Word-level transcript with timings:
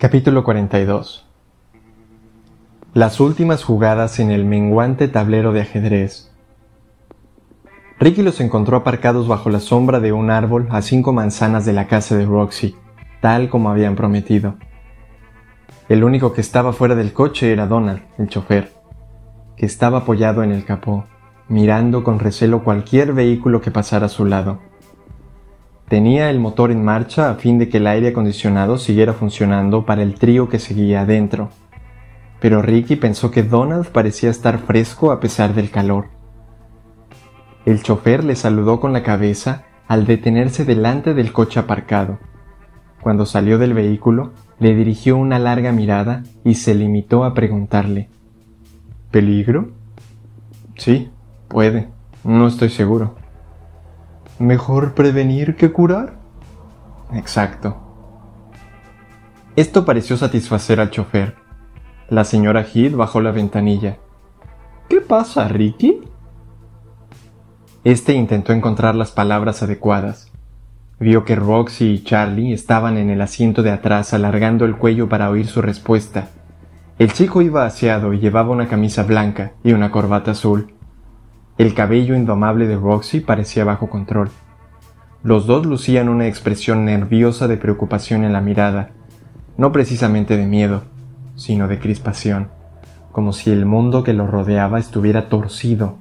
Capítulo 0.00 0.44
42 0.44 1.26
Las 2.94 3.18
últimas 3.18 3.64
jugadas 3.64 4.20
en 4.20 4.30
el 4.30 4.44
menguante 4.44 5.08
tablero 5.08 5.52
de 5.52 5.62
ajedrez. 5.62 6.30
Ricky 7.98 8.22
los 8.22 8.40
encontró 8.40 8.76
aparcados 8.76 9.26
bajo 9.26 9.50
la 9.50 9.58
sombra 9.58 9.98
de 9.98 10.12
un 10.12 10.30
árbol 10.30 10.68
a 10.70 10.82
cinco 10.82 11.12
manzanas 11.12 11.64
de 11.64 11.72
la 11.72 11.88
casa 11.88 12.16
de 12.16 12.26
Roxy, 12.26 12.76
tal 13.20 13.48
como 13.48 13.70
habían 13.70 13.96
prometido. 13.96 14.54
El 15.88 16.04
único 16.04 16.32
que 16.32 16.42
estaba 16.42 16.72
fuera 16.72 16.94
del 16.94 17.12
coche 17.12 17.50
era 17.52 17.66
Donald, 17.66 18.02
el 18.18 18.28
chofer, 18.28 18.72
que 19.56 19.66
estaba 19.66 19.98
apoyado 19.98 20.44
en 20.44 20.52
el 20.52 20.64
capó, 20.64 21.06
mirando 21.48 22.04
con 22.04 22.20
recelo 22.20 22.62
cualquier 22.62 23.14
vehículo 23.14 23.60
que 23.60 23.72
pasara 23.72 24.06
a 24.06 24.10
su 24.10 24.24
lado. 24.24 24.60
Tenía 25.88 26.28
el 26.28 26.38
motor 26.38 26.70
en 26.70 26.84
marcha 26.84 27.30
a 27.30 27.34
fin 27.36 27.58
de 27.58 27.70
que 27.70 27.78
el 27.78 27.86
aire 27.86 28.08
acondicionado 28.08 28.76
siguiera 28.76 29.14
funcionando 29.14 29.86
para 29.86 30.02
el 30.02 30.14
trío 30.14 30.48
que 30.48 30.58
seguía 30.58 31.00
adentro. 31.00 31.48
Pero 32.40 32.60
Ricky 32.60 32.96
pensó 32.96 33.30
que 33.30 33.42
Donald 33.42 33.86
parecía 33.86 34.28
estar 34.28 34.58
fresco 34.58 35.10
a 35.12 35.18
pesar 35.18 35.54
del 35.54 35.70
calor. 35.70 36.08
El 37.64 37.82
chofer 37.82 38.22
le 38.22 38.36
saludó 38.36 38.80
con 38.80 38.92
la 38.92 39.02
cabeza 39.02 39.64
al 39.88 40.06
detenerse 40.06 40.66
delante 40.66 41.14
del 41.14 41.32
coche 41.32 41.58
aparcado. 41.58 42.18
Cuando 43.00 43.24
salió 43.24 43.58
del 43.58 43.72
vehículo, 43.72 44.32
le 44.58 44.74
dirigió 44.74 45.16
una 45.16 45.38
larga 45.38 45.72
mirada 45.72 46.22
y 46.44 46.56
se 46.56 46.74
limitó 46.74 47.24
a 47.24 47.32
preguntarle 47.32 48.10
¿Peligro? 49.10 49.70
Sí, 50.76 51.10
puede. 51.48 51.88
No 52.24 52.46
estoy 52.46 52.68
seguro. 52.68 53.16
Mejor 54.38 54.94
prevenir 54.94 55.56
que 55.56 55.72
curar. 55.72 56.14
Exacto. 57.12 57.76
Esto 59.56 59.84
pareció 59.84 60.16
satisfacer 60.16 60.78
al 60.78 60.90
chofer. 60.90 61.34
La 62.08 62.22
señora 62.24 62.62
Heath 62.62 62.94
bajó 62.94 63.20
la 63.20 63.32
ventanilla. 63.32 63.96
¿Qué 64.88 65.00
pasa, 65.00 65.48
Ricky? 65.48 66.02
Este 67.82 68.12
intentó 68.12 68.52
encontrar 68.52 68.94
las 68.94 69.10
palabras 69.10 69.62
adecuadas. 69.64 70.30
Vio 71.00 71.24
que 71.24 71.34
Roxy 71.34 71.94
y 71.94 72.04
Charlie 72.04 72.52
estaban 72.52 72.96
en 72.96 73.10
el 73.10 73.20
asiento 73.20 73.64
de 73.64 73.72
atrás 73.72 74.14
alargando 74.14 74.64
el 74.64 74.76
cuello 74.76 75.08
para 75.08 75.30
oír 75.30 75.48
su 75.48 75.62
respuesta. 75.62 76.28
El 77.00 77.12
chico 77.12 77.42
iba 77.42 77.66
aseado 77.66 78.12
y 78.12 78.20
llevaba 78.20 78.50
una 78.50 78.68
camisa 78.68 79.02
blanca 79.02 79.52
y 79.64 79.72
una 79.72 79.90
corbata 79.90 80.30
azul. 80.30 80.74
El 81.58 81.74
cabello 81.74 82.14
indomable 82.14 82.68
de 82.68 82.76
Roxy 82.76 83.18
parecía 83.18 83.64
bajo 83.64 83.90
control. 83.90 84.30
Los 85.24 85.48
dos 85.48 85.66
lucían 85.66 86.08
una 86.08 86.28
expresión 86.28 86.84
nerviosa 86.84 87.48
de 87.48 87.56
preocupación 87.56 88.22
en 88.22 88.32
la 88.32 88.40
mirada, 88.40 88.90
no 89.56 89.72
precisamente 89.72 90.36
de 90.36 90.46
miedo, 90.46 90.84
sino 91.34 91.66
de 91.66 91.80
crispación, 91.80 92.50
como 93.10 93.32
si 93.32 93.50
el 93.50 93.66
mundo 93.66 94.04
que 94.04 94.12
los 94.12 94.30
rodeaba 94.30 94.78
estuviera 94.78 95.28
torcido, 95.28 95.98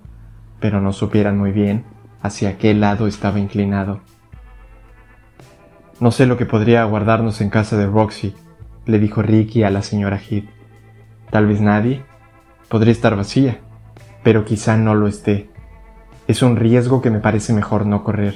pero 0.60 0.80
no 0.80 0.94
supieran 0.94 1.40
muy 1.40 1.52
bien 1.52 1.86
hacia 2.22 2.60
qué 2.60 2.76
lado 2.76 3.08
estaba 3.08 3.40
inclinado. 3.40 4.02
No 6.00 6.12
sé 6.12 6.28
lo 6.28 6.38
que 6.38 6.46
podría 6.46 6.84
aguardarnos 6.84 7.42
en 7.42 7.50
casa 7.50 7.78
de 7.78 7.88
Roxy, 7.88 8.36
le 8.86 9.00
dijo 9.00 9.24
Ricky 9.24 9.64
a 9.64 9.72
la 9.72 9.82
señora 9.82 10.20
Heath. 10.20 10.48
Tal 11.32 11.48
vez 11.48 11.62
nadie. 11.62 12.06
Podría 12.70 12.92
estar 12.92 13.16
vacía 13.16 13.62
pero 14.28 14.44
quizá 14.44 14.76
no 14.76 14.94
lo 14.94 15.08
esté. 15.08 15.50
Es 16.28 16.42
un 16.42 16.58
riesgo 16.58 17.02
que 17.02 17.10
me 17.10 17.22
parece 17.22 17.54
mejor 17.54 17.86
no 17.86 18.04
correr. 18.04 18.36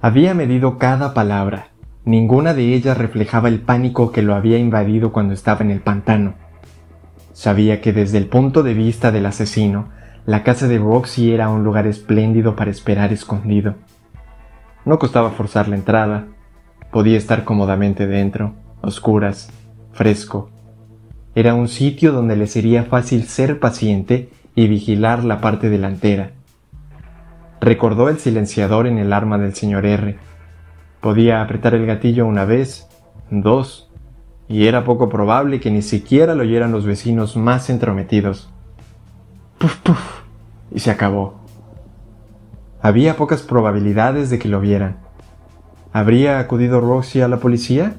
Había 0.00 0.32
medido 0.32 0.78
cada 0.78 1.12
palabra. 1.12 1.72
Ninguna 2.06 2.54
de 2.54 2.72
ellas 2.72 2.96
reflejaba 2.96 3.48
el 3.48 3.60
pánico 3.60 4.10
que 4.10 4.22
lo 4.22 4.34
había 4.34 4.56
invadido 4.56 5.12
cuando 5.12 5.34
estaba 5.34 5.60
en 5.60 5.70
el 5.70 5.82
pantano. 5.82 6.36
Sabía 7.34 7.82
que 7.82 7.92
desde 7.92 8.16
el 8.16 8.28
punto 8.28 8.62
de 8.62 8.72
vista 8.72 9.12
del 9.12 9.26
asesino, 9.26 9.90
la 10.24 10.42
casa 10.42 10.68
de 10.68 10.78
Roxy 10.78 11.34
era 11.34 11.50
un 11.50 11.62
lugar 11.62 11.86
espléndido 11.86 12.56
para 12.56 12.70
esperar 12.70 13.12
escondido. 13.12 13.74
No 14.86 14.98
costaba 14.98 15.32
forzar 15.32 15.68
la 15.68 15.76
entrada, 15.76 16.28
podía 16.90 17.18
estar 17.18 17.44
cómodamente 17.44 18.06
dentro, 18.06 18.54
oscuras, 18.80 19.50
fresco, 19.92 20.48
era 21.34 21.54
un 21.54 21.68
sitio 21.68 22.12
donde 22.12 22.36
le 22.36 22.46
sería 22.46 22.84
fácil 22.84 23.24
ser 23.24 23.60
paciente 23.60 24.30
y 24.54 24.66
vigilar 24.66 25.24
la 25.24 25.40
parte 25.40 25.68
delantera. 25.68 26.32
Recordó 27.60 28.08
el 28.08 28.18
silenciador 28.18 28.86
en 28.86 28.98
el 28.98 29.12
arma 29.12 29.38
del 29.38 29.54
señor 29.54 29.86
R. 29.86 30.18
Podía 31.00 31.42
apretar 31.42 31.74
el 31.74 31.86
gatillo 31.86 32.26
una 32.26 32.44
vez, 32.44 32.88
dos, 33.30 33.90
y 34.48 34.66
era 34.66 34.84
poco 34.84 35.08
probable 35.08 35.60
que 35.60 35.70
ni 35.70 35.82
siquiera 35.82 36.34
lo 36.34 36.42
oyeran 36.42 36.72
los 36.72 36.86
vecinos 36.86 37.36
más 37.36 37.68
entrometidos. 37.70 38.50
Puf, 39.58 39.76
puf, 39.76 40.22
y 40.72 40.80
se 40.80 40.90
acabó. 40.90 41.40
Había 42.80 43.16
pocas 43.16 43.42
probabilidades 43.42 44.30
de 44.30 44.38
que 44.38 44.48
lo 44.48 44.60
vieran. 44.60 44.96
¿Habría 45.92 46.38
acudido 46.38 46.80
Roxy 46.80 47.20
a 47.20 47.28
la 47.28 47.38
policía? 47.38 47.96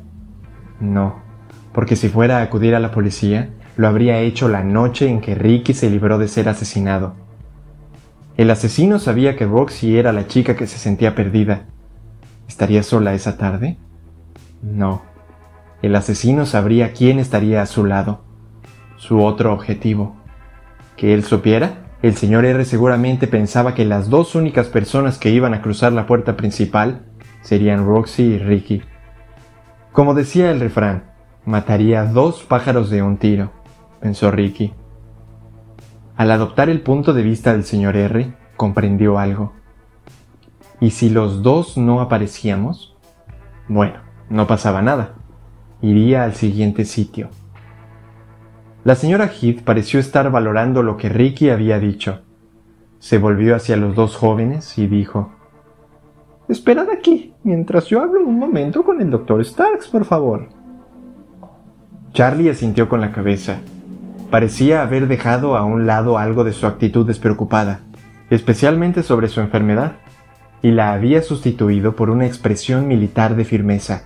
No 0.79 1.28
porque 1.73 1.95
si 1.95 2.09
fuera 2.09 2.39
a 2.39 2.41
acudir 2.41 2.75
a 2.75 2.79
la 2.79 2.91
policía, 2.91 3.49
lo 3.77 3.87
habría 3.87 4.19
hecho 4.19 4.49
la 4.49 4.63
noche 4.63 5.07
en 5.07 5.21
que 5.21 5.35
Ricky 5.35 5.73
se 5.73 5.89
libró 5.89 6.17
de 6.17 6.27
ser 6.27 6.49
asesinado. 6.49 7.15
El 8.37 8.49
asesino 8.51 8.99
sabía 8.99 9.35
que 9.35 9.45
Roxy 9.45 9.97
era 9.97 10.13
la 10.13 10.27
chica 10.27 10.55
que 10.55 10.67
se 10.67 10.77
sentía 10.77 11.15
perdida. 11.15 11.65
¿Estaría 12.47 12.83
sola 12.83 13.13
esa 13.13 13.37
tarde? 13.37 13.77
No. 14.61 15.01
El 15.81 15.95
asesino 15.95 16.45
sabría 16.45 16.93
quién 16.93 17.19
estaría 17.19 17.61
a 17.61 17.65
su 17.65 17.85
lado. 17.85 18.21
Su 18.97 19.23
otro 19.23 19.53
objetivo. 19.53 20.15
¿Que 20.97 21.13
él 21.13 21.23
supiera? 21.23 21.85
El 22.01 22.15
señor 22.15 22.45
R 22.45 22.63
seguramente 22.63 23.27
pensaba 23.27 23.73
que 23.73 23.83
las 23.83 24.09
dos 24.09 24.35
únicas 24.35 24.67
personas 24.67 25.17
que 25.17 25.31
iban 25.31 25.53
a 25.53 25.61
cruzar 25.61 25.91
la 25.91 26.07
puerta 26.07 26.37
principal 26.37 27.05
serían 27.41 27.85
Roxy 27.85 28.23
y 28.23 28.37
Ricky. 28.37 28.81
Como 29.91 30.13
decía 30.13 30.51
el 30.51 30.61
refrán, 30.61 31.08
Mataría 31.49 32.05
dos 32.05 32.43
pájaros 32.43 32.91
de 32.91 33.01
un 33.01 33.17
tiro, 33.17 33.49
pensó 33.99 34.29
Ricky. 34.29 34.71
Al 36.15 36.29
adoptar 36.29 36.69
el 36.69 36.81
punto 36.81 37.11
de 37.11 37.23
vista 37.23 37.53
del 37.53 37.63
señor 37.63 37.97
R, 37.97 38.35
comprendió 38.55 39.17
algo. 39.17 39.53
¿Y 40.79 40.91
si 40.91 41.09
los 41.09 41.41
dos 41.41 41.75
no 41.75 42.01
aparecíamos? 42.01 42.95
Bueno, 43.67 43.95
no 44.29 44.45
pasaba 44.45 44.83
nada. 44.83 45.15
Iría 45.81 46.23
al 46.23 46.35
siguiente 46.35 46.85
sitio. 46.85 47.29
La 48.83 48.93
señora 48.93 49.31
Heath 49.31 49.63
pareció 49.63 49.99
estar 49.99 50.29
valorando 50.29 50.83
lo 50.83 50.97
que 50.97 51.09
Ricky 51.09 51.49
había 51.49 51.79
dicho. 51.79 52.21
Se 52.99 53.17
volvió 53.17 53.55
hacia 53.55 53.75
los 53.75 53.95
dos 53.95 54.15
jóvenes 54.15 54.77
y 54.77 54.85
dijo, 54.85 55.31
Esperad 56.47 56.91
aquí, 56.91 57.33
mientras 57.43 57.87
yo 57.87 58.01
hablo 58.01 58.21
un 58.21 58.37
momento 58.37 58.83
con 58.83 59.01
el 59.01 59.09
doctor 59.09 59.43
Starks, 59.43 59.87
por 59.87 60.05
favor. 60.05 60.58
Charlie 62.19 62.49
asintió 62.49 62.89
con 62.89 62.99
la 62.99 63.13
cabeza. 63.13 63.61
Parecía 64.29 64.81
haber 64.81 65.07
dejado 65.07 65.55
a 65.55 65.63
un 65.63 65.87
lado 65.87 66.17
algo 66.17 66.43
de 66.43 66.51
su 66.51 66.67
actitud 66.67 67.07
despreocupada, 67.07 67.79
especialmente 68.29 69.03
sobre 69.03 69.29
su 69.29 69.39
enfermedad, 69.39 69.93
y 70.61 70.71
la 70.71 70.91
había 70.91 71.21
sustituido 71.21 71.95
por 71.95 72.09
una 72.09 72.25
expresión 72.25 72.89
militar 72.89 73.37
de 73.37 73.45
firmeza, 73.45 74.01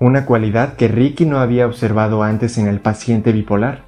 una 0.00 0.24
cualidad 0.24 0.76
que 0.76 0.88
Ricky 0.88 1.26
no 1.26 1.38
había 1.38 1.66
observado 1.66 2.22
antes 2.22 2.56
en 2.56 2.66
el 2.66 2.80
paciente 2.80 3.30
bipolar. 3.30 3.82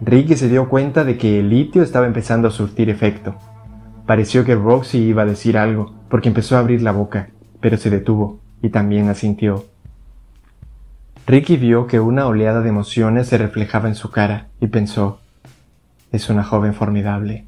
Ricky 0.00 0.36
se 0.36 0.48
dio 0.48 0.70
cuenta 0.70 1.04
de 1.04 1.18
que 1.18 1.38
el 1.40 1.50
litio 1.50 1.82
estaba 1.82 2.06
empezando 2.06 2.48
a 2.48 2.50
surtir 2.50 2.88
efecto. 2.88 3.34
Pareció 4.06 4.42
que 4.46 4.54
Roxy 4.54 5.00
iba 5.00 5.24
a 5.24 5.26
decir 5.26 5.58
algo, 5.58 5.94
porque 6.08 6.28
empezó 6.28 6.56
a 6.56 6.60
abrir 6.60 6.80
la 6.80 6.92
boca, 6.92 7.28
pero 7.60 7.76
se 7.76 7.90
detuvo 7.90 8.40
y 8.62 8.70
también 8.70 9.10
asintió. 9.10 9.73
Ricky 11.26 11.56
vio 11.56 11.86
que 11.86 12.00
una 12.00 12.26
oleada 12.26 12.60
de 12.60 12.68
emociones 12.68 13.28
se 13.28 13.38
reflejaba 13.38 13.88
en 13.88 13.94
su 13.94 14.10
cara 14.10 14.48
y 14.60 14.66
pensó, 14.66 15.20
es 16.12 16.28
una 16.28 16.44
joven 16.44 16.74
formidable, 16.74 17.46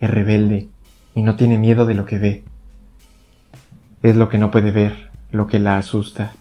es 0.00 0.10
rebelde 0.10 0.68
y 1.14 1.22
no 1.22 1.36
tiene 1.36 1.56
miedo 1.56 1.86
de 1.86 1.94
lo 1.94 2.04
que 2.04 2.18
ve. 2.18 2.44
Es 4.02 4.16
lo 4.16 4.28
que 4.28 4.38
no 4.38 4.50
puede 4.50 4.72
ver, 4.72 5.10
lo 5.30 5.46
que 5.46 5.60
la 5.60 5.78
asusta. 5.78 6.32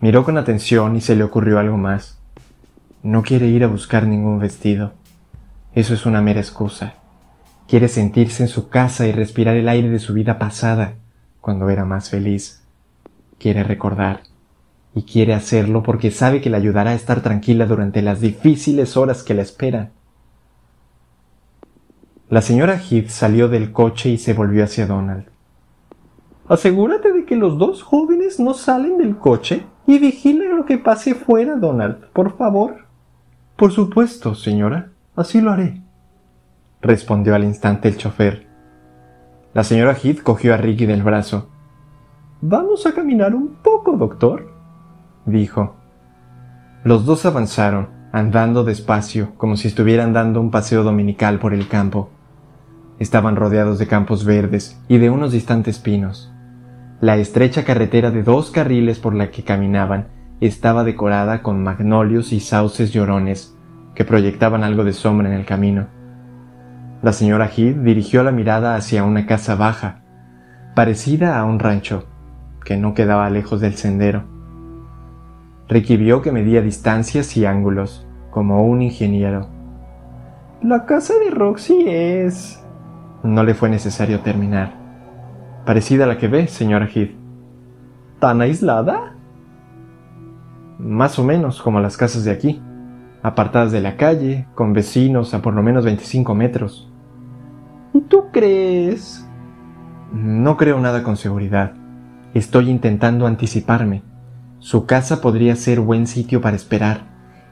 Miró 0.00 0.24
con 0.24 0.36
atención 0.36 0.96
y 0.96 1.00
se 1.00 1.14
le 1.14 1.22
ocurrió 1.22 1.60
algo 1.60 1.76
más. 1.76 2.18
No 3.04 3.22
quiere 3.22 3.46
ir 3.46 3.62
a 3.62 3.68
buscar 3.68 4.08
ningún 4.08 4.40
vestido. 4.40 4.94
Eso 5.76 5.94
es 5.94 6.06
una 6.06 6.20
mera 6.20 6.40
excusa. 6.40 6.94
Quiere 7.68 7.86
sentirse 7.86 8.42
en 8.42 8.48
su 8.48 8.68
casa 8.68 9.06
y 9.06 9.12
respirar 9.12 9.54
el 9.54 9.68
aire 9.68 9.90
de 9.90 10.00
su 10.00 10.12
vida 10.12 10.40
pasada, 10.40 10.94
cuando 11.40 11.70
era 11.70 11.84
más 11.84 12.10
feliz. 12.10 12.64
Quiere 13.38 13.62
recordar 13.62 14.22
y 14.94 15.02
quiere 15.02 15.34
hacerlo 15.34 15.82
porque 15.82 16.10
sabe 16.10 16.40
que 16.40 16.50
le 16.50 16.56
ayudará 16.56 16.90
a 16.90 16.94
estar 16.94 17.22
tranquila 17.22 17.66
durante 17.66 18.02
las 18.02 18.20
difíciles 18.20 18.96
horas 18.96 19.22
que 19.22 19.34
la 19.34 19.42
esperan. 19.42 19.90
La 22.28 22.42
señora 22.42 22.78
Heath 22.78 23.08
salió 23.08 23.48
del 23.48 23.72
coche 23.72 24.10
y 24.10 24.18
se 24.18 24.34
volvió 24.34 24.64
hacia 24.64 24.86
Donald. 24.86 25.24
Asegúrate 26.48 27.12
de 27.12 27.24
que 27.24 27.36
los 27.36 27.58
dos 27.58 27.82
jóvenes 27.82 28.40
no 28.40 28.54
salen 28.54 28.98
del 28.98 29.16
coche 29.16 29.64
y 29.86 29.98
vigila 29.98 30.44
lo 30.46 30.64
que 30.64 30.78
pase 30.78 31.14
fuera, 31.14 31.56
Donald, 31.56 32.06
por 32.12 32.36
favor. 32.36 32.86
Por 33.56 33.72
supuesto, 33.72 34.34
señora. 34.34 34.90
Así 35.16 35.40
lo 35.40 35.50
haré. 35.50 35.82
respondió 36.80 37.34
al 37.34 37.44
instante 37.44 37.88
el 37.88 37.96
chofer. 37.96 38.46
La 39.52 39.64
señora 39.64 39.94
Heath 39.94 40.22
cogió 40.22 40.54
a 40.54 40.56
Ricky 40.56 40.86
del 40.86 41.02
brazo. 41.02 41.48
Vamos 42.40 42.86
a 42.86 42.94
caminar 42.94 43.34
un 43.34 43.56
poco, 43.62 43.96
doctor, 43.96 44.59
dijo. 45.30 45.76
Los 46.84 47.04
dos 47.06 47.26
avanzaron, 47.26 47.88
andando 48.12 48.64
despacio, 48.64 49.32
como 49.36 49.56
si 49.56 49.68
estuvieran 49.68 50.12
dando 50.12 50.40
un 50.40 50.50
paseo 50.50 50.82
dominical 50.82 51.38
por 51.38 51.54
el 51.54 51.68
campo. 51.68 52.10
Estaban 52.98 53.36
rodeados 53.36 53.78
de 53.78 53.86
campos 53.86 54.24
verdes 54.24 54.80
y 54.88 54.98
de 54.98 55.10
unos 55.10 55.32
distantes 55.32 55.78
pinos. 55.78 56.32
La 57.00 57.16
estrecha 57.16 57.64
carretera 57.64 58.10
de 58.10 58.22
dos 58.22 58.50
carriles 58.50 58.98
por 58.98 59.14
la 59.14 59.30
que 59.30 59.42
caminaban 59.42 60.08
estaba 60.40 60.84
decorada 60.84 61.42
con 61.42 61.62
magnolios 61.62 62.32
y 62.32 62.40
sauces 62.40 62.92
llorones 62.92 63.56
que 63.94 64.04
proyectaban 64.04 64.64
algo 64.64 64.84
de 64.84 64.92
sombra 64.92 65.28
en 65.28 65.34
el 65.34 65.44
camino. 65.44 65.86
La 67.02 67.12
señora 67.12 67.46
Heath 67.48 67.78
dirigió 67.78 68.22
la 68.22 68.32
mirada 68.32 68.74
hacia 68.74 69.04
una 69.04 69.26
casa 69.26 69.54
baja, 69.54 70.02
parecida 70.74 71.38
a 71.38 71.44
un 71.44 71.58
rancho, 71.58 72.06
que 72.64 72.76
no 72.76 72.94
quedaba 72.94 73.30
lejos 73.30 73.60
del 73.60 73.74
sendero. 73.74 74.24
Ricky 75.70 75.96
vio 75.96 76.20
que 76.20 76.32
medía 76.32 76.62
distancias 76.62 77.36
y 77.36 77.46
ángulos, 77.46 78.04
como 78.32 78.64
un 78.64 78.82
ingeniero. 78.82 79.46
La 80.62 80.84
casa 80.84 81.14
de 81.24 81.30
Roxy 81.30 81.84
es... 81.86 82.60
No 83.22 83.44
le 83.44 83.54
fue 83.54 83.70
necesario 83.70 84.18
terminar. 84.20 84.74
Parecida 85.64 86.04
a 86.04 86.06
la 86.08 86.18
que 86.18 86.26
ve, 86.26 86.48
señora 86.48 86.88
Heath. 86.92 87.12
¿Tan 88.18 88.40
aislada? 88.40 89.14
Más 90.80 91.20
o 91.20 91.24
menos 91.24 91.62
como 91.62 91.78
las 91.78 91.96
casas 91.96 92.24
de 92.24 92.32
aquí, 92.32 92.60
apartadas 93.22 93.70
de 93.70 93.80
la 93.80 93.96
calle, 93.96 94.48
con 94.56 94.72
vecinos 94.72 95.34
a 95.34 95.40
por 95.40 95.54
lo 95.54 95.62
menos 95.62 95.84
25 95.84 96.34
metros. 96.34 96.90
¿Y 97.94 98.00
tú 98.00 98.24
crees? 98.32 99.24
No 100.12 100.56
creo 100.56 100.80
nada 100.80 101.04
con 101.04 101.16
seguridad. 101.16 101.74
Estoy 102.34 102.70
intentando 102.70 103.28
anticiparme. 103.28 104.09
Su 104.60 104.84
casa 104.84 105.22
podría 105.22 105.56
ser 105.56 105.80
buen 105.80 106.06
sitio 106.06 106.42
para 106.42 106.54
esperar. 106.54 107.06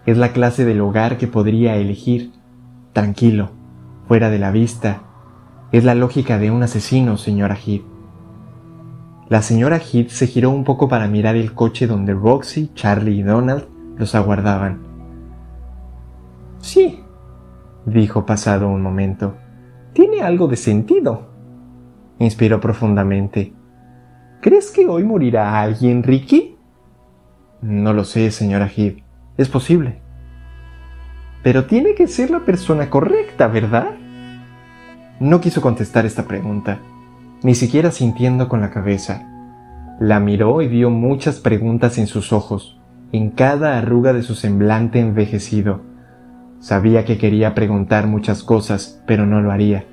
Es 0.04 0.18
la 0.18 0.32
clase 0.32 0.66
del 0.66 0.82
hogar 0.82 1.16
que 1.16 1.26
podría 1.26 1.76
elegir. 1.76 2.32
Tranquilo, 2.92 3.50
fuera 4.06 4.28
de 4.28 4.38
la 4.38 4.50
vista. 4.50 5.02
Es 5.72 5.84
la 5.84 5.94
lógica 5.94 6.38
de 6.38 6.50
un 6.50 6.62
asesino, 6.62 7.16
señora 7.16 7.56
Heath. 7.56 7.82
La 9.30 9.40
señora 9.40 9.78
Heath 9.78 10.10
se 10.10 10.26
giró 10.26 10.50
un 10.50 10.64
poco 10.64 10.88
para 10.88 11.08
mirar 11.08 11.34
el 11.34 11.54
coche 11.54 11.86
donde 11.86 12.12
Roxy, 12.12 12.72
Charlie 12.74 13.20
y 13.20 13.22
Donald 13.22 13.64
los 13.96 14.14
aguardaban. 14.14 14.82
Sí, 16.58 17.02
dijo 17.86 18.26
pasado 18.26 18.68
un 18.68 18.82
momento. 18.82 19.34
Tiene 19.94 20.20
algo 20.20 20.46
de 20.46 20.56
sentido. 20.56 21.30
Inspiró 22.18 22.60
profundamente. 22.60 23.54
¿Crees 24.42 24.70
que 24.70 24.86
hoy 24.86 25.04
morirá 25.04 25.58
alguien, 25.58 26.02
Ricky? 26.02 26.57
No 27.62 27.92
lo 27.92 28.04
sé, 28.04 28.30
señora 28.30 28.68
Heath. 28.68 28.98
Es 29.36 29.48
posible. 29.48 30.00
Pero 31.42 31.66
tiene 31.66 31.94
que 31.94 32.08
ser 32.08 32.30
la 32.30 32.40
persona 32.40 32.90
correcta, 32.90 33.46
¿verdad? 33.48 33.90
No 35.20 35.40
quiso 35.40 35.60
contestar 35.60 36.06
esta 36.06 36.26
pregunta 36.26 36.80
ni 37.42 37.54
siquiera 37.54 37.90
sintiendo 37.90 38.48
con 38.48 38.60
la 38.60 38.70
cabeza. 38.70 39.26
La 40.00 40.20
miró 40.20 40.62
y 40.62 40.68
vio 40.68 40.90
muchas 40.90 41.40
preguntas 41.40 41.98
en 41.98 42.06
sus 42.06 42.32
ojos, 42.32 42.80
en 43.12 43.30
cada 43.30 43.78
arruga 43.78 44.12
de 44.12 44.22
su 44.22 44.34
semblante 44.34 45.00
envejecido. 45.00 45.82
Sabía 46.60 47.04
que 47.04 47.18
quería 47.18 47.54
preguntar 47.54 48.06
muchas 48.06 48.42
cosas, 48.42 49.02
pero 49.06 49.26
no 49.26 49.40
lo 49.40 49.52
haría. 49.52 49.84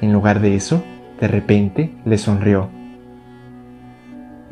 En 0.00 0.12
lugar 0.12 0.40
de 0.40 0.54
eso, 0.56 0.82
de 1.20 1.28
repente 1.28 1.92
le 2.04 2.18
sonrió. 2.18 2.68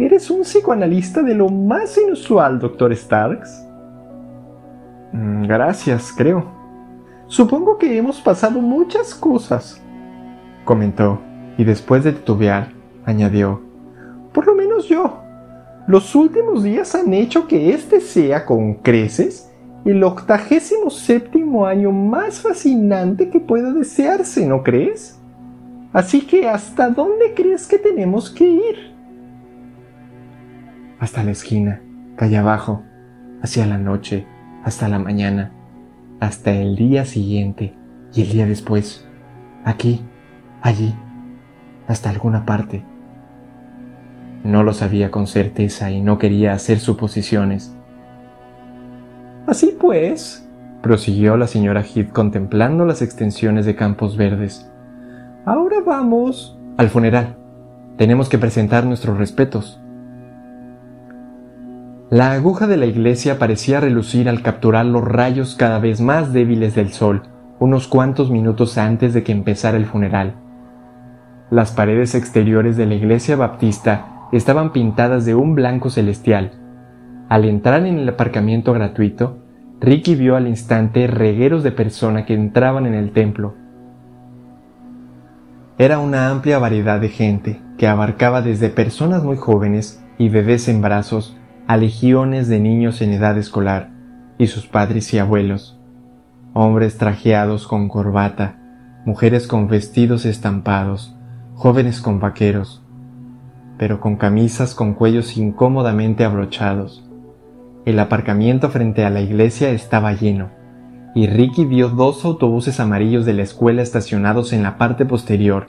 Eres 0.00 0.31
un 0.31 0.44
psicoanalista 0.44 1.23
de 1.23 1.35
lo 1.35 1.50
más 1.50 1.99
inusual, 1.99 2.58
doctor 2.58 2.91
Starks. 2.97 3.67
Mm, 5.12 5.47
gracias, 5.47 6.11
creo. 6.17 6.43
Supongo 7.26 7.76
que 7.76 7.99
hemos 7.99 8.19
pasado 8.19 8.62
muchas 8.62 9.14
cosas, 9.14 9.79
comentó 10.64 11.20
y 11.58 11.64
después 11.64 12.02
de 12.02 12.12
titubear, 12.12 12.73
añadió, 13.05 13.61
Por 14.32 14.47
lo 14.47 14.55
menos 14.55 14.88
yo. 14.88 15.20
Los 15.87 16.14
últimos 16.14 16.62
días 16.62 16.94
han 16.94 17.12
hecho 17.12 17.46
que 17.46 17.75
este 17.75 18.00
sea 18.00 18.46
con 18.46 18.76
creces 18.76 19.53
el 19.85 20.03
octagésimo 20.03 20.88
séptimo 20.88 21.67
año 21.67 21.93
más 21.93 22.41
fascinante 22.41 23.29
que 23.29 23.38
pueda 23.38 23.70
desearse, 23.70 24.46
¿no 24.46 24.62
crees? 24.62 25.20
Así 25.93 26.23
que 26.23 26.49
¿hasta 26.49 26.88
dónde 26.88 27.35
crees 27.35 27.67
que 27.67 27.79
tenemos 27.79 28.31
que 28.31 28.44
ir? 28.44 28.90
Hasta 31.00 31.25
la 31.25 31.31
esquina, 31.31 31.81
calle 32.17 32.37
abajo, 32.37 32.82
hacia 33.43 33.67
la 33.67 33.79
noche, 33.79 34.26
hasta 34.64 34.87
la 34.87 34.99
mañana, 34.99 35.50
hasta 36.20 36.52
el 36.52 36.76
día 36.76 37.06
siguiente 37.06 37.75
y 38.12 38.20
el 38.20 38.29
día 38.29 38.47
después, 38.47 39.08
aquí, 39.64 40.05
allí 40.61 40.94
hasta 41.88 42.11
alguna 42.11 42.44
parte. 42.44 42.85
No 44.44 44.62
lo 44.62 44.75
sabía 44.75 45.11
con 45.11 45.26
certeza 45.26 45.91
y 45.91 46.02
no 46.02 46.19
quería 46.19 46.52
hacer 46.52 46.79
suposiciones. 46.79 47.75
Así 49.46 49.75
pues, 49.81 50.46
prosiguió 50.82 51.38
la 51.38 51.46
señora 51.46 51.82
Heath 51.82 52.12
contemplando 52.12 52.85
las 52.85 53.00
extensiones 53.00 53.64
de 53.64 53.75
campos 53.75 54.19
verdes. 54.19 54.70
Ahora 55.46 55.79
vamos 55.85 56.58
al 56.76 56.91
funeral. 56.91 57.38
Tenemos 57.96 58.29
que 58.29 58.38
presentar 58.38 58.85
nuestros 58.85 59.17
respetos. 59.17 59.80
La 62.11 62.33
aguja 62.33 62.67
de 62.67 62.77
la 62.77 62.87
iglesia 62.87 63.39
parecía 63.39 63.79
relucir 63.79 64.29
al 64.29 64.43
capturar 64.43 64.85
los 64.85 65.05
rayos 65.05 65.55
cada 65.55 65.79
vez 65.79 66.01
más 66.01 66.33
débiles 66.33 66.75
del 66.75 66.93
sol, 66.93 67.23
unos 67.61 67.87
cuantos 67.87 68.33
minutos 68.33 68.79
antes 68.79 69.15
de 69.15 69.23
que 69.23 69.31
empezara 69.31 69.77
el 69.77 69.87
funeral. 69.87 70.35
Las 71.51 71.70
paredes 71.70 72.17
exteriores 72.17 72.77
de 72.77 72.87
la 72.87 72.94
iglesia 72.94 73.37
baptista 73.37 74.27
estaban 74.32 74.73
pintadas 74.73 75.25
de 75.25 75.37
un 75.37 75.55
blanco 75.55 75.89
celestial. 75.89 76.51
Al 77.29 77.44
entrar 77.44 77.87
en 77.87 77.96
el 78.01 78.08
aparcamiento 78.08 78.73
gratuito, 78.73 79.39
Ricky 79.81 80.17
vio 80.17 80.34
al 80.34 80.49
instante 80.49 81.06
regueros 81.06 81.63
de 81.63 81.70
personas 81.70 82.27
que 82.27 82.34
entraban 82.34 82.87
en 82.87 82.94
el 82.94 83.13
templo. 83.13 83.55
Era 85.79 86.01
una 86.01 86.29
amplia 86.29 86.58
variedad 86.58 87.01
de 87.01 87.08
gente 87.08 87.63
que 87.79 87.87
abarcaba 87.87 88.43
desde 88.43 88.69
personas 88.69 89.23
muy 89.23 89.37
jóvenes 89.37 90.05
y 90.19 90.29
bebés 90.29 90.67
en 90.67 90.82
brazos 90.82 91.37
a 91.70 91.77
legiones 91.77 92.48
de 92.48 92.58
niños 92.58 93.00
en 93.00 93.12
edad 93.12 93.39
escolar 93.39 93.91
y 94.39 94.48
sus 94.48 94.67
padres 94.67 95.15
y 95.15 95.20
abuelos, 95.20 95.79
hombres 96.53 96.98
trajeados 96.98 97.69
con 97.69 97.89
corbata, 97.89 98.58
mujeres 99.06 99.46
con 99.46 99.69
vestidos 99.69 100.27
estampados, 100.27 101.15
jóvenes 101.55 102.00
con 102.00 102.19
vaqueros, 102.19 102.82
pero 103.79 104.00
con 104.00 104.17
camisas 104.17 104.74
con 104.74 104.94
cuellos 104.94 105.36
incómodamente 105.36 106.24
abrochados. 106.24 107.08
El 107.84 108.00
aparcamiento 108.00 108.70
frente 108.70 109.05
a 109.05 109.10
la 109.10 109.20
iglesia 109.20 109.70
estaba 109.70 110.12
lleno, 110.12 110.50
y 111.15 111.29
Ricky 111.29 111.67
vio 111.67 111.89
dos 111.89 112.24
autobuses 112.24 112.81
amarillos 112.81 113.24
de 113.24 113.34
la 113.34 113.43
escuela 113.43 113.81
estacionados 113.81 114.53
en 114.53 114.65
la 114.65 114.77
parte 114.77 115.06
posterior, 115.06 115.69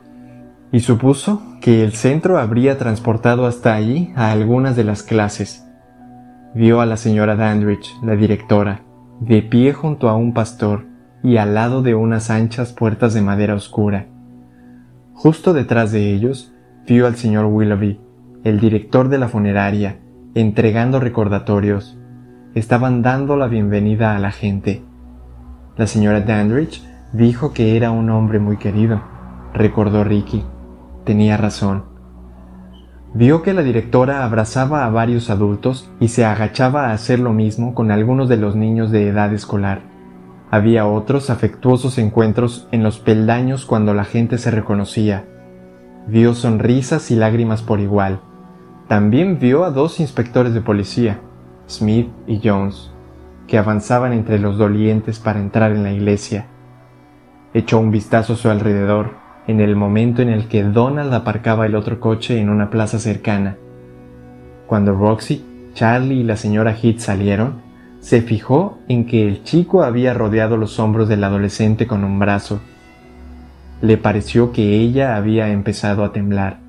y 0.72 0.80
supuso 0.80 1.44
que 1.62 1.84
el 1.84 1.92
centro 1.92 2.40
habría 2.40 2.80
transportado 2.80 3.46
hasta 3.46 3.76
allí 3.76 4.12
a 4.16 4.32
algunas 4.32 4.76
de 4.76 4.84
las 4.84 5.04
clases. 5.04 5.68
Vio 6.54 6.82
a 6.82 6.86
la 6.86 6.98
señora 6.98 7.38
Dandridge, 7.38 7.96
la 8.04 8.18
directora, 8.18 8.82
de 9.22 9.42
pie 9.42 9.72
junto 9.72 10.10
a 10.10 10.18
un 10.18 10.34
pastor 10.34 10.86
y 11.24 11.38
al 11.38 11.54
lado 11.54 11.82
de 11.82 11.96
unas 11.96 12.30
anchas 12.30 12.74
puertas 12.74 13.14
de 13.14 13.22
madera 13.22 13.56
oscura. 13.56 14.08
Justo 15.14 15.54
detrás 15.54 15.94
de 15.94 16.14
ellos 16.14 16.54
vio 16.86 17.08
al 17.08 17.16
señor 17.16 17.46
Willoughby, 17.46 18.02
el 18.44 18.60
director 18.60 19.08
de 19.08 19.18
la 19.18 19.30
funeraria, 19.30 20.00
entregando 20.36 21.00
recordatorios. 21.00 21.98
Estaban 22.54 23.02
dando 23.02 23.38
la 23.38 23.48
bienvenida 23.48 24.14
a 24.18 24.20
la 24.20 24.32
gente. 24.32 24.84
La 25.78 25.88
señora 25.88 26.20
Dandridge 26.20 26.84
dijo 27.14 27.54
que 27.54 27.78
era 27.78 27.92
un 27.92 28.10
hombre 28.10 28.40
muy 28.40 28.58
querido, 28.58 29.02
recordó 29.54 30.04
Ricky. 30.04 30.44
Tenía 31.06 31.38
razón. 31.38 31.91
Vio 33.14 33.42
que 33.42 33.54
la 33.54 33.62
directora 33.62 34.24
abrazaba 34.24 34.86
a 34.86 34.90
varios 34.90 35.30
adultos 35.30 35.90
y 36.00 36.08
se 36.08 36.24
agachaba 36.24 36.88
a 36.88 36.94
hacer 36.94 37.20
lo 37.20 37.34
mismo 37.34 37.76
con 37.76 37.92
algunos 37.92 38.30
de 38.30 38.38
los 38.38 38.56
niños 38.56 38.90
de 38.90 39.10
edad 39.10 39.34
escolar. 39.34 39.82
Había 40.50 40.88
otros 40.88 41.30
afectuosos 41.30 41.98
encuentros 41.98 42.70
en 42.72 42.84
los 42.84 43.00
peldaños 43.00 43.66
cuando 43.66 43.94
la 43.94 44.06
gente 44.06 44.38
se 44.38 44.50
reconocía. 44.50 45.26
Vio 46.08 46.34
sonrisas 46.34 47.12
y 47.12 47.16
lágrimas 47.18 47.62
por 47.62 47.82
igual. 47.82 48.22
También 48.88 49.40
vio 49.40 49.66
a 49.66 49.72
dos 49.72 50.00
inspectores 50.00 50.54
de 50.54 50.62
policía, 50.62 51.20
Smith 51.68 52.10
y 52.28 52.40
Jones, 52.42 52.92
que 53.46 53.58
avanzaban 53.58 54.14
entre 54.14 54.40
los 54.40 54.58
dolientes 54.58 55.20
para 55.20 55.40
entrar 55.40 55.74
en 55.74 55.84
la 55.84 55.92
iglesia. 55.92 56.48
Echó 57.54 57.78
un 57.80 57.92
vistazo 57.92 58.34
a 58.34 58.38
su 58.38 58.50
alrededor 58.50 59.21
en 59.48 59.60
el 59.60 59.76
momento 59.76 60.22
en 60.22 60.30
el 60.30 60.48
que 60.48 60.64
Donald 60.64 61.14
aparcaba 61.14 61.66
el 61.66 61.76
otro 61.76 62.00
coche 62.00 62.40
en 62.40 62.50
una 62.50 62.70
plaza 62.70 63.00
cercana. 63.00 63.58
Cuando 64.68 64.94
Roxy, 64.94 65.44
Charlie 65.74 66.22
y 66.22 66.24
la 66.24 66.38
señora 66.38 66.76
Heath 66.76 67.00
salieron, 67.00 67.62
se 68.00 68.22
fijó 68.22 68.80
en 68.88 69.06
que 69.06 69.28
el 69.28 69.44
chico 69.44 69.84
había 69.84 70.14
rodeado 70.14 70.58
los 70.58 70.80
hombros 70.80 71.08
del 71.08 71.24
adolescente 71.24 71.88
con 71.88 72.04
un 72.04 72.20
brazo. 72.20 72.60
Le 73.82 73.98
pareció 73.98 74.52
que 74.52 74.76
ella 74.76 75.16
había 75.16 75.50
empezado 75.50 76.04
a 76.04 76.12
temblar. 76.12 76.60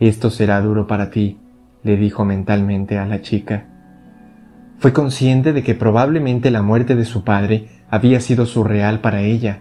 Esto 0.00 0.30
será 0.30 0.60
duro 0.60 0.86
para 0.86 1.10
ti, 1.10 1.38
le 1.82 1.96
dijo 1.96 2.24
mentalmente 2.24 2.98
a 2.98 3.06
la 3.06 3.22
chica. 3.22 3.66
Fue 4.78 4.92
consciente 4.92 5.52
de 5.52 5.62
que 5.62 5.74
probablemente 5.74 6.50
la 6.50 6.62
muerte 6.62 6.96
de 6.96 7.04
su 7.04 7.22
padre 7.24 7.68
había 7.88 8.20
sido 8.20 8.46
surreal 8.46 9.00
para 9.00 9.22
ella. 9.22 9.60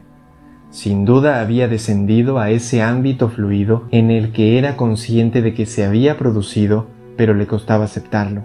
Sin 0.72 1.04
duda 1.04 1.42
había 1.42 1.68
descendido 1.68 2.40
a 2.40 2.50
ese 2.50 2.82
ámbito 2.82 3.28
fluido 3.28 3.84
en 3.92 4.10
el 4.10 4.32
que 4.32 4.58
era 4.58 4.78
consciente 4.78 5.42
de 5.42 5.54
que 5.54 5.66
se 5.66 5.86
había 5.86 6.18
producido, 6.18 6.88
pero 7.18 7.34
le 7.34 7.46
costaba 7.46 7.84
aceptarlo. 7.84 8.44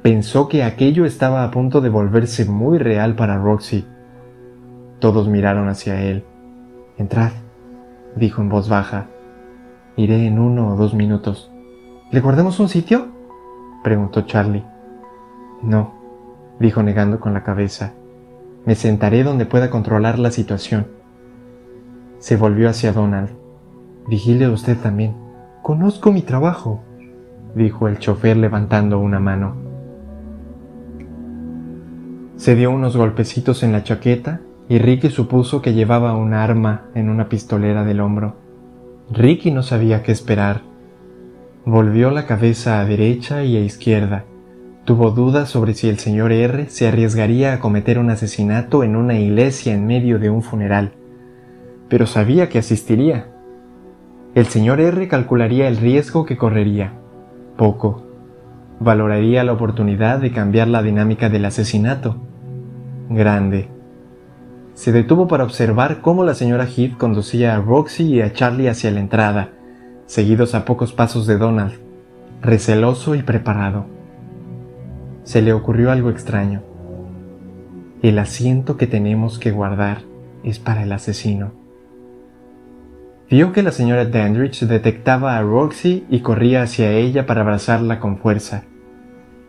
Pensó 0.00 0.48
que 0.48 0.62
aquello 0.62 1.04
estaba 1.04 1.44
a 1.44 1.50
punto 1.50 1.82
de 1.82 1.90
volverse 1.90 2.46
muy 2.46 2.78
real 2.78 3.14
para 3.14 3.36
Roxy. 3.36 3.86
Todos 5.00 5.28
miraron 5.28 5.68
hacia 5.68 6.00
él. 6.02 6.24
Entrad, 6.96 7.32
dijo 8.16 8.40
en 8.40 8.48
voz 8.48 8.70
baja. 8.70 9.08
Iré 9.96 10.26
en 10.26 10.38
uno 10.38 10.68
o 10.68 10.76
dos 10.76 10.94
minutos. 10.94 11.50
¿Le 12.10 12.20
guardemos 12.20 12.58
un 12.58 12.70
sitio? 12.70 13.08
preguntó 13.84 14.22
Charlie. 14.22 14.64
No, 15.62 15.92
dijo 16.58 16.82
negando 16.82 17.20
con 17.20 17.34
la 17.34 17.44
cabeza. 17.44 17.92
Me 18.64 18.74
sentaré 18.74 19.24
donde 19.24 19.44
pueda 19.44 19.68
controlar 19.68 20.18
la 20.18 20.30
situación. 20.30 20.97
Se 22.18 22.36
volvió 22.36 22.68
hacia 22.68 22.92
Donald. 22.92 23.30
Vigile 24.08 24.48
usted 24.48 24.76
también. 24.76 25.14
Conozco 25.62 26.12
mi 26.12 26.22
trabajo, 26.22 26.82
dijo 27.54 27.88
el 27.88 27.98
chofer 27.98 28.36
levantando 28.36 28.98
una 28.98 29.20
mano. 29.20 29.56
Se 32.36 32.54
dio 32.54 32.70
unos 32.70 32.96
golpecitos 32.96 33.62
en 33.62 33.72
la 33.72 33.82
chaqueta 33.82 34.40
y 34.68 34.78
Ricky 34.78 35.10
supuso 35.10 35.62
que 35.62 35.74
llevaba 35.74 36.14
un 36.14 36.34
arma 36.34 36.86
en 36.94 37.08
una 37.08 37.28
pistolera 37.28 37.84
del 37.84 38.00
hombro. 38.00 38.36
Ricky 39.10 39.50
no 39.50 39.62
sabía 39.62 40.02
qué 40.02 40.12
esperar. 40.12 40.62
Volvió 41.64 42.10
la 42.10 42.26
cabeza 42.26 42.80
a 42.80 42.84
derecha 42.84 43.44
y 43.44 43.56
a 43.56 43.60
izquierda 43.60 44.24
Tuvo 44.88 45.10
dudas 45.10 45.50
sobre 45.50 45.74
si 45.74 45.90
el 45.90 45.98
señor 45.98 46.32
R 46.32 46.70
se 46.70 46.88
arriesgaría 46.88 47.52
a 47.52 47.60
cometer 47.60 47.98
un 47.98 48.08
asesinato 48.08 48.82
en 48.82 48.96
una 48.96 49.18
iglesia 49.18 49.74
en 49.74 49.86
medio 49.86 50.18
de 50.18 50.30
un 50.30 50.40
funeral, 50.40 50.92
pero 51.88 52.06
sabía 52.06 52.48
que 52.48 52.58
asistiría. 52.58 53.28
El 54.34 54.46
señor 54.46 54.80
R 54.80 55.08
calcularía 55.08 55.68
el 55.68 55.76
riesgo 55.76 56.24
que 56.24 56.36
correría. 56.36 56.92
Poco. 57.56 58.04
Valoraría 58.80 59.42
la 59.44 59.52
oportunidad 59.52 60.18
de 60.18 60.30
cambiar 60.30 60.68
la 60.68 60.82
dinámica 60.82 61.28
del 61.28 61.44
asesinato. 61.44 62.16
Grande. 63.08 63.68
Se 64.74 64.92
detuvo 64.92 65.26
para 65.26 65.44
observar 65.44 66.00
cómo 66.00 66.24
la 66.24 66.34
señora 66.34 66.66
Heath 66.66 66.96
conducía 66.96 67.56
a 67.56 67.60
Roxy 67.60 68.04
y 68.04 68.20
a 68.20 68.32
Charlie 68.32 68.68
hacia 68.68 68.92
la 68.92 69.00
entrada, 69.00 69.50
seguidos 70.06 70.54
a 70.54 70.64
pocos 70.64 70.92
pasos 70.92 71.26
de 71.26 71.36
Donald, 71.36 71.74
receloso 72.42 73.16
y 73.16 73.22
preparado 73.22 73.98
se 75.28 75.42
le 75.42 75.52
ocurrió 75.52 75.90
algo 75.90 76.08
extraño. 76.08 76.62
El 78.00 78.18
asiento 78.18 78.78
que 78.78 78.86
tenemos 78.86 79.38
que 79.38 79.50
guardar 79.50 79.98
es 80.42 80.58
para 80.58 80.84
el 80.84 80.90
asesino. 80.90 81.52
Vio 83.30 83.52
que 83.52 83.62
la 83.62 83.72
señora 83.72 84.06
Dandridge 84.06 84.66
detectaba 84.66 85.36
a 85.36 85.42
Roxy 85.42 86.06
y 86.08 86.20
corría 86.20 86.62
hacia 86.62 86.92
ella 86.92 87.26
para 87.26 87.42
abrazarla 87.42 88.00
con 88.00 88.18
fuerza. 88.18 88.64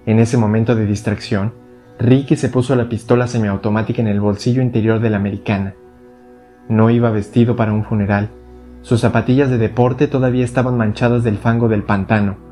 En 0.05 0.19
ese 0.19 0.38
momento 0.38 0.75
de 0.75 0.86
distracción, 0.86 1.53
Ricky 1.98 2.36
se 2.36 2.50
puso 2.50 2.75
la 2.75 2.89
pistola 2.89 3.27
semiautomática 3.27 4.01
en 4.01 4.07
el 4.07 4.19
bolsillo 4.19 4.62
interior 4.62 5.00
de 5.00 5.09
la 5.09 5.17
americana. 5.17 5.75
No 6.67 6.89
iba 6.89 7.09
vestido 7.09 7.55
para 7.55 7.74
un 7.74 7.83
funeral. 7.83 8.29
Sus 8.81 9.01
zapatillas 9.01 9.50
de 9.50 9.57
deporte 9.57 10.07
todavía 10.07 10.45
estaban 10.45 10.77
manchadas 10.77 11.24
del 11.24 11.38
fango 11.38 11.67
del 11.67 11.83
pantano 11.83 12.50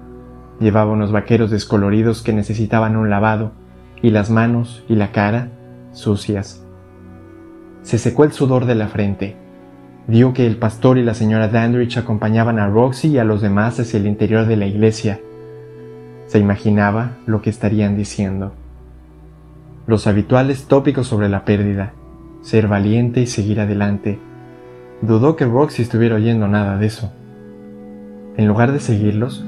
Llevaba 0.59 0.91
unos 0.91 1.11
vaqueros 1.11 1.51
descoloridos 1.51 2.23
que 2.23 2.33
necesitaban 2.33 2.95
un 2.95 3.09
lavado, 3.09 3.51
y 4.01 4.09
las 4.09 4.29
manos 4.29 4.83
y 4.87 4.95
la 4.95 5.11
cara 5.11 5.49
sucias. 5.91 6.63
Se 7.81 7.97
secó 7.97 8.23
el 8.23 8.31
sudor 8.31 8.65
de 8.65 8.75
la 8.75 8.87
frente. 8.87 9.35
Vio 10.07 10.33
que 10.33 10.47
el 10.47 10.55
pastor 10.55 10.97
y 10.97 11.03
la 11.03 11.13
señora 11.13 11.49
Dandridge 11.49 11.97
acompañaban 11.97 12.59
a 12.59 12.67
Roxy 12.69 13.09
y 13.09 13.17
a 13.17 13.25
los 13.25 13.41
demás 13.41 13.77
hacia 13.77 13.99
el 13.99 14.07
interior 14.07 14.45
de 14.45 14.55
la 14.55 14.65
iglesia. 14.65 15.19
Se 16.27 16.39
imaginaba 16.39 17.17
lo 17.25 17.41
que 17.41 17.49
estarían 17.49 17.97
diciendo. 17.97 18.53
Los 19.85 20.07
habituales 20.07 20.67
tópicos 20.67 21.07
sobre 21.07 21.27
la 21.27 21.43
pérdida, 21.43 21.91
ser 22.41 22.69
valiente 22.69 23.19
y 23.19 23.27
seguir 23.27 23.59
adelante. 23.59 24.17
Dudó 25.01 25.35
que 25.35 25.43
Roxy 25.43 25.81
estuviera 25.81 26.15
oyendo 26.15 26.47
nada 26.47 26.77
de 26.77 26.87
eso. 26.87 27.11
En 28.37 28.47
lugar 28.47 28.71
de 28.71 28.79
seguirlos, 28.79 29.43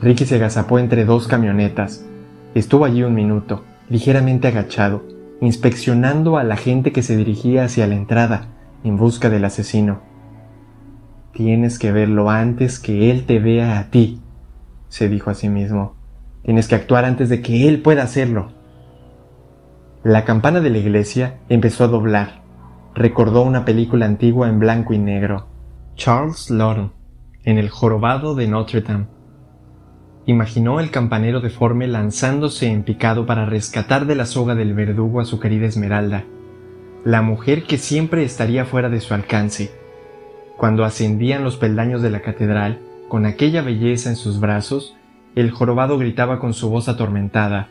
Ricky 0.00 0.24
se 0.24 0.34
agazapó 0.34 0.80
entre 0.80 1.04
dos 1.04 1.28
camionetas. 1.28 2.04
Estuvo 2.56 2.86
allí 2.86 3.04
un 3.04 3.14
minuto, 3.14 3.62
ligeramente 3.88 4.48
agachado, 4.48 5.04
inspeccionando 5.40 6.38
a 6.38 6.44
la 6.44 6.56
gente 6.56 6.90
que 6.90 7.02
se 7.02 7.16
dirigía 7.16 7.64
hacia 7.64 7.86
la 7.86 7.94
entrada 7.94 8.48
en 8.84 8.96
busca 8.96 9.30
del 9.30 9.44
asesino. 9.44 10.00
Tienes 11.32 11.78
que 11.78 11.92
verlo 11.92 12.30
antes 12.30 12.78
que 12.78 13.10
él 13.10 13.24
te 13.24 13.38
vea 13.38 13.78
a 13.78 13.90
ti, 13.90 14.20
se 14.88 15.08
dijo 15.08 15.30
a 15.30 15.34
sí 15.34 15.48
mismo. 15.48 15.94
Tienes 16.42 16.68
que 16.68 16.74
actuar 16.74 17.04
antes 17.04 17.28
de 17.28 17.40
que 17.40 17.68
él 17.68 17.80
pueda 17.80 18.02
hacerlo. 18.02 18.52
La 20.02 20.24
campana 20.24 20.60
de 20.60 20.70
la 20.70 20.78
iglesia 20.78 21.38
empezó 21.48 21.84
a 21.84 21.88
doblar. 21.88 22.42
Recordó 22.94 23.42
una 23.42 23.64
película 23.64 24.04
antigua 24.04 24.48
en 24.48 24.58
blanco 24.58 24.92
y 24.92 24.98
negro. 24.98 25.46
Charles 25.94 26.50
Lawton, 26.50 26.92
en 27.44 27.58
el 27.58 27.70
jorobado 27.70 28.34
de 28.34 28.48
Notre 28.48 28.82
Dame. 28.82 29.06
Imaginó 30.26 30.80
el 30.80 30.90
campanero 30.90 31.40
deforme 31.40 31.86
lanzándose 31.86 32.68
en 32.68 32.82
picado 32.82 33.26
para 33.26 33.46
rescatar 33.46 34.06
de 34.06 34.14
la 34.14 34.26
soga 34.26 34.54
del 34.54 34.74
verdugo 34.74 35.20
a 35.20 35.24
su 35.24 35.40
querida 35.40 35.66
Esmeralda, 35.66 36.24
la 37.04 37.22
mujer 37.22 37.64
que 37.64 37.78
siempre 37.78 38.24
estaría 38.24 38.64
fuera 38.64 38.88
de 38.88 39.00
su 39.00 39.14
alcance. 39.14 39.72
Cuando 40.56 40.84
ascendían 40.84 41.44
los 41.44 41.56
peldaños 41.56 42.02
de 42.02 42.10
la 42.10 42.22
catedral, 42.22 42.80
con 43.08 43.26
aquella 43.26 43.62
belleza 43.62 44.10
en 44.10 44.16
sus 44.16 44.40
brazos, 44.40 44.94
el 45.34 45.50
jorobado 45.50 45.98
gritaba 45.98 46.38
con 46.38 46.54
su 46.54 46.70
voz 46.70 46.88
atormentada 46.88 47.68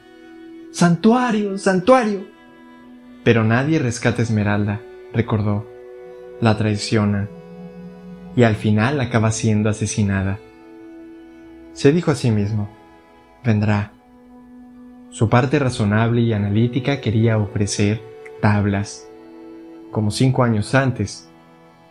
¡Santuario! 0.72 1.58
¡Santuario! 1.58 2.26
Pero 3.26 3.44
nadie 3.44 3.78
rescata 3.78 4.22
a 4.22 4.24
Esmeralda, 4.24 4.80
recordó. 5.14 5.68
La 6.40 6.58
traicionan. 6.58 7.30
Y 8.38 8.44
al 8.44 8.56
final 8.56 9.02
acaba 9.02 9.32
siendo 9.32 9.70
asesinada. 9.70 10.40
Se 11.74 11.92
dijo 11.92 12.12
a 12.12 12.16
sí 12.16 12.32
mismo, 12.32 12.70
vendrá. 13.44 13.92
Su 15.10 15.28
parte 15.30 15.60
razonable 15.60 16.22
y 16.22 16.32
analítica 16.32 17.02
quería 17.02 17.38
ofrecer 17.38 18.02
tablas. 18.42 19.11
Como 19.92 20.10
cinco 20.10 20.44
años 20.44 20.74
antes, 20.74 21.30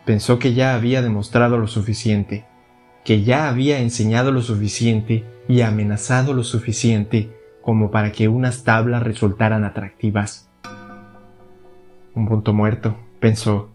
pensó 0.05 0.39
que 0.39 0.55
ya 0.55 0.73
había 0.73 1.03
demostrado 1.03 1.59
lo 1.59 1.67
suficiente, 1.67 2.45
que 3.03 3.23
ya 3.23 3.47
había 3.47 3.79
enseñado 3.79 4.31
lo 4.31 4.41
suficiente 4.41 5.23
y 5.47 5.61
amenazado 5.61 6.33
lo 6.33 6.43
suficiente 6.43 7.29
como 7.61 7.91
para 7.91 8.11
que 8.11 8.27
unas 8.27 8.63
tablas 8.63 9.03
resultaran 9.03 9.63
atractivas. 9.63 10.49
Un 12.15 12.27
punto 12.27 12.53
muerto, 12.53 12.97
pensó. 13.19 13.69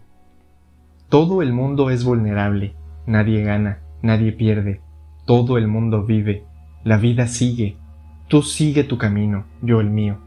Todo 1.07 1.41
el 1.41 1.53
mundo 1.53 1.89
es 1.89 2.03
vulnerable, 2.03 2.75
nadie 3.05 3.43
gana, 3.43 3.79
nadie 4.01 4.33
pierde, 4.33 4.81
todo 5.25 5.57
el 5.57 5.69
mundo 5.69 6.03
vive, 6.03 6.43
la 6.83 6.97
vida 6.97 7.27
sigue, 7.27 7.77
tú 8.27 8.41
sigue 8.41 8.83
tu 8.83 8.97
camino, 8.97 9.45
yo 9.61 9.79
el 9.79 9.89
mío, 9.89 10.17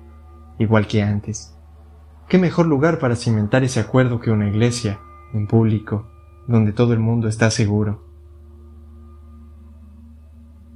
igual 0.58 0.86
que 0.86 1.02
antes. 1.02 1.54
¿Qué 2.30 2.38
mejor 2.38 2.66
lugar 2.66 3.00
para 3.00 3.16
cimentar 3.16 3.64
ese 3.64 3.80
acuerdo 3.80 4.20
que 4.20 4.30
una 4.30 4.48
iglesia, 4.48 5.00
en 5.34 5.48
público, 5.48 6.06
donde 6.46 6.72
todo 6.72 6.92
el 6.92 7.00
mundo 7.00 7.26
está 7.26 7.50
seguro? 7.50 8.04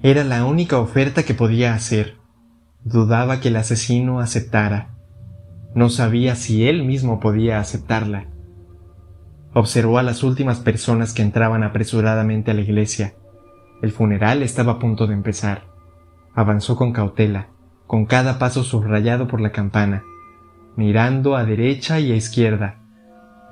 Era 0.03 0.25
la 0.25 0.45
única 0.47 0.81
oferta 0.81 1.23
que 1.23 1.33
podía 1.33 1.75
hacer. 1.75 2.17
Dudaba 2.83 3.39
que 3.39 3.51
el 3.51 3.57
asesino 3.57 4.19
aceptara. 4.19 4.97
No 5.77 5.91
sabía 5.91 6.35
si 6.35 6.67
él 6.67 6.83
mismo 6.83 7.21
podía 7.21 7.61
aceptarla. 7.61 8.27
Observó 9.53 9.99
a 9.99 10.03
las 10.03 10.25
últimas 10.25 10.59
personas 10.59 11.13
que 11.13 11.23
entraban 11.23 11.63
apresuradamente 11.63 12.51
a 12.51 12.55
la 12.55 12.63
iglesia. 12.63 13.15
El 13.81 13.93
funeral 13.93 14.43
estaba 14.43 14.73
a 14.73 14.79
punto 14.81 15.07
de 15.07 15.15
empezar. 15.15 15.67
Avanzó 16.35 16.75
con 16.75 16.93
cautela, 16.93 17.51
con 17.87 18.07
cada 18.07 18.41
paso 18.41 18.65
subrayado 18.65 19.29
por 19.29 19.41
la 19.41 19.53
campana, 19.53 20.03
mirando 20.77 21.37
a 21.37 21.45
derecha 21.45 22.01
y 22.01 22.13
a 22.13 22.17
izquierda, 22.17 22.81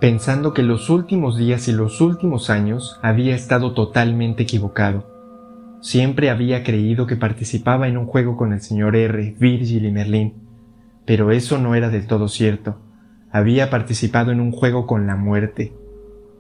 pensando 0.01 0.53
que 0.53 0.63
los 0.63 0.91
últimos 0.91 1.37
días 1.37 1.69
y 1.69 1.73
los 1.73 2.01
últimos 2.01 2.51
años 2.51 2.99
había 3.03 3.35
estado 3.35 3.73
totalmente 3.73 4.43
equivocado. 4.43 5.11
Siempre 5.81 6.31
había 6.31 6.63
creído 6.63 7.07
que 7.07 7.17
participaba 7.17 7.89
en 7.89 7.97
un 7.97 8.07
juego 8.07 8.37
con 8.37 8.53
el 8.53 8.61
señor 8.61 8.97
R, 8.97 9.37
Virgil 9.39 9.85
y 9.85 9.93
Merlín, 9.93 10.35
pero 11.05 11.31
eso 11.31 11.59
no 11.59 11.75
era 11.75 11.91
del 11.91 12.07
todo 12.07 12.29
cierto. 12.29 12.79
Había 13.31 13.71
participado 13.71 14.31
en 14.31 14.41
un 14.41 14.53
juego 14.53 14.87
con 14.87 15.07
la 15.07 15.17
muerte, 15.17 15.73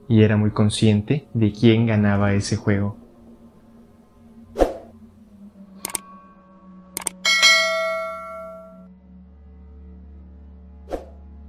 y 0.09 0.23
era 0.23 0.37
muy 0.37 0.51
consciente 0.51 1.27
de 1.35 1.53
quién 1.53 1.87
ganaba 1.87 2.35
ese 2.35 2.57
juego. 2.57 3.02